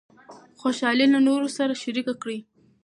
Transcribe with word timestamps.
خوشحالي 0.61 1.05
له 1.13 1.19
نورو 1.27 1.47
سره 1.57 1.73
شریکه 1.83 2.13
کړئ. 2.21 2.39